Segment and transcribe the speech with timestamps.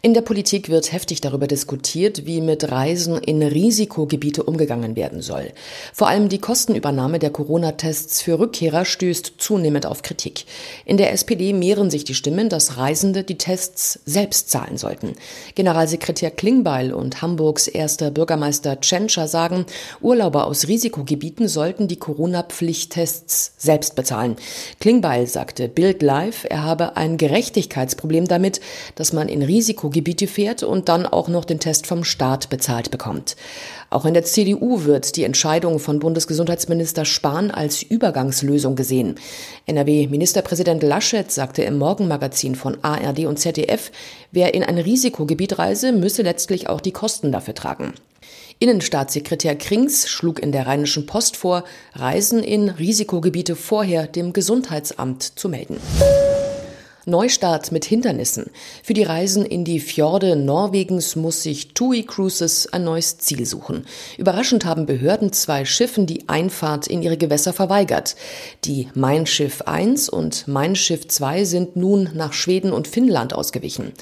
[0.00, 5.52] In der Politik wird heftig darüber diskutiert, wie mit Reisen in Risikogebiete umgegangen werden soll.
[5.92, 10.44] Vor allem die Kostenübernahme der Corona-Tests für Rückkehrer stößt zunehmend auf Kritik.
[10.84, 15.12] In der SPD mehren sich die Stimmen, dass Reisende die Tests selbst zahlen sollten.
[15.54, 19.66] Generalsekretär Klingbeil und Hamburgs erster Bürgermeister Tschentscher sagen,
[20.00, 24.36] Urlauber aus Risikogebieten sollten die Corona-Pflichttests selbst bezahlen.
[24.80, 28.60] Klingbeil sagte Bild Live, er habe ein Gerechtigkeitsproblem damit,
[28.96, 33.36] dass man in Risikogebiete fährt und dann auch noch den Test vom Staat bezahlt bekommt.
[33.90, 39.16] Auch in der CDU wird die Entscheidung von Bundesgesundheitsminister Spahn als Übergangslösung gesehen.
[39.66, 43.92] NRW-Ministerpräsident Laschet sagte im Morgenmagazin von ARD und ZDF,
[44.30, 47.92] wer in ein Risikogebiet reise, müsse letztlich auch die Kosten dafür tragen.
[48.58, 55.50] Innenstaatssekretär Krings schlug in der Rheinischen Post vor, Reisen in Risikogebiete vorher dem Gesundheitsamt zu
[55.50, 55.76] melden.
[57.04, 58.50] Neustart mit Hindernissen.
[58.84, 63.86] Für die Reisen in die Fjorde Norwegens muss sich TUI Cruises ein neues Ziel suchen.
[64.18, 68.14] Überraschend haben Behörden zwei Schiffen die Einfahrt in ihre Gewässer verweigert.
[68.64, 73.92] Die Mein Schiff 1 und Mein Schiff 2 sind nun nach Schweden und Finnland ausgewichen.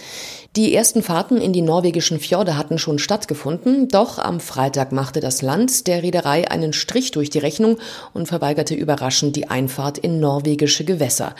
[0.56, 5.42] Die ersten Fahrten in die norwegischen Fjorde hatten schon stattgefunden, doch am Freitag machte das
[5.42, 7.78] Land der Reederei einen Strich durch die Rechnung
[8.14, 11.36] und verweigerte überraschend die Einfahrt in norwegische Gewässer.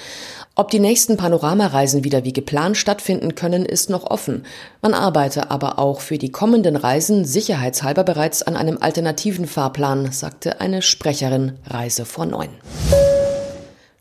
[0.55, 1.17] Ob die nächsten
[1.51, 4.45] Panoramareisen wieder wie geplant stattfinden können, ist noch offen.
[4.83, 10.61] Man arbeite aber auch für die kommenden Reisen sicherheitshalber bereits an einem alternativen Fahrplan, sagte
[10.61, 12.51] eine Sprecherin Reise vor neun.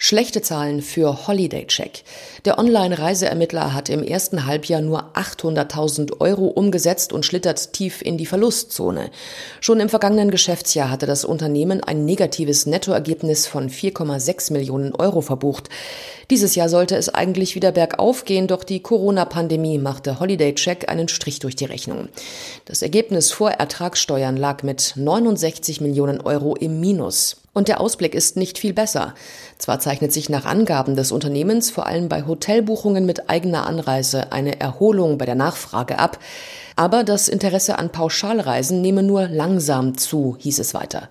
[0.09, 2.01] Schlechte Zahlen für Holiday Check.
[2.43, 8.25] Der Online-Reiseermittler hat im ersten Halbjahr nur 800.000 Euro umgesetzt und schlittert tief in die
[8.25, 9.11] Verlustzone.
[9.61, 15.69] Schon im vergangenen Geschäftsjahr hatte das Unternehmen ein negatives Nettoergebnis von 4,6 Millionen Euro verbucht.
[16.31, 21.07] Dieses Jahr sollte es eigentlich wieder bergauf gehen, doch die Corona-Pandemie machte Holiday Check einen
[21.07, 22.09] Strich durch die Rechnung.
[22.65, 27.37] Das Ergebnis vor Ertragssteuern lag mit 69 Millionen Euro im Minus.
[27.53, 29.15] Und der Ausblick ist nicht viel besser.
[29.57, 34.59] Zwar zeichnet sich nach Angaben des Unternehmens vor allem bei Hotelbuchungen mit eigener Anreise eine
[34.59, 36.19] Erholung bei der Nachfrage ab,
[36.75, 41.09] aber das Interesse an Pauschalreisen nehme nur langsam zu, hieß es weiter.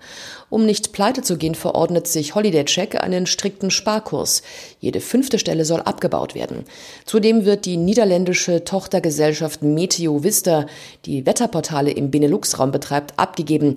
[0.49, 4.41] Um nicht pleite zu gehen, verordnet sich Holiday Check einen strikten Sparkurs.
[4.79, 6.63] Jede fünfte Stelle soll abgebaut werden.
[7.05, 10.65] Zudem wird die niederländische Tochtergesellschaft Meteo Vista,
[11.05, 13.75] die Wetterportale im Benelux-Raum betreibt, abgegeben.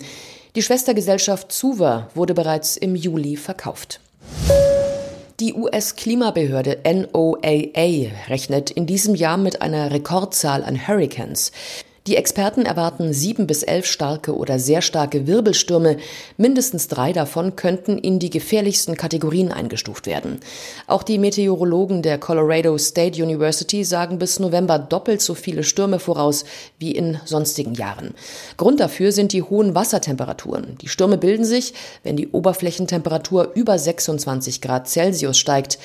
[0.55, 3.99] Die Schwestergesellschaft Suva wurde bereits im Juli verkauft.
[5.39, 11.51] Die US-Klimabehörde NOAA rechnet in diesem Jahr mit einer Rekordzahl an Hurricanes.
[12.05, 15.95] Die Experten erwarten sieben bis elf starke oder sehr starke Wirbelstürme.
[16.35, 20.41] Mindestens drei davon könnten in die gefährlichsten Kategorien eingestuft werden.
[20.85, 26.43] Auch die Meteorologen der Colorado State University sagen bis November doppelt so viele Stürme voraus
[26.77, 28.15] wie in sonstigen Jahren.
[28.57, 30.77] Grund dafür sind die hohen Wassertemperaturen.
[30.81, 35.79] Die Stürme bilden sich, wenn die Oberflächentemperatur über 26 Grad Celsius steigt.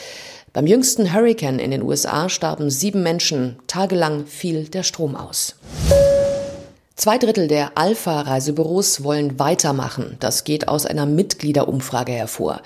[0.53, 3.61] Beim jüngsten Hurricane in den USA starben sieben Menschen.
[3.69, 5.55] Tagelang fiel der Strom aus.
[6.99, 10.17] Zwei Drittel der Alpha-Reisebüros wollen weitermachen.
[10.19, 12.61] Das geht aus einer Mitgliederumfrage hervor.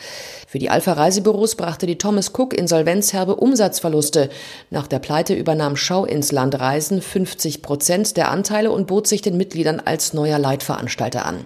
[0.49, 4.31] Für die Alpha-Reisebüros brachte die Thomas Cook Insolvenzherbe Umsatzverluste.
[4.71, 9.21] Nach der Pleite übernahm Schau ins Land Reisen 50 Prozent der Anteile und bot sich
[9.21, 11.45] den Mitgliedern als neuer Leitveranstalter an.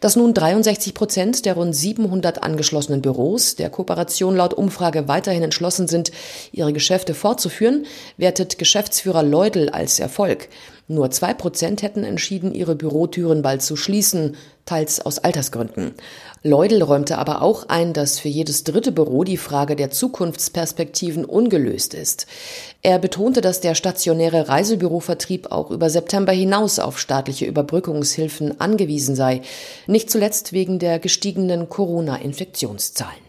[0.00, 5.88] Dass nun 63 Prozent der rund 700 angeschlossenen Büros der Kooperation laut Umfrage weiterhin entschlossen
[5.88, 6.12] sind,
[6.52, 7.86] ihre Geschäfte fortzuführen,
[8.18, 10.50] wertet Geschäftsführer Leudel als Erfolg.
[10.90, 15.92] Nur zwei Prozent hätten entschieden, ihre Bürotüren bald zu schließen, teils aus Altersgründen.
[16.42, 21.92] Leudel räumte aber auch ein, dass für jedes dritte Büro die Frage der Zukunftsperspektiven ungelöst
[21.92, 22.26] ist.
[22.80, 29.42] Er betonte, dass der stationäre Reisebürovertrieb auch über September hinaus auf staatliche Überbrückungshilfen angewiesen sei,
[29.86, 33.28] nicht zuletzt wegen der gestiegenen Corona-Infektionszahlen.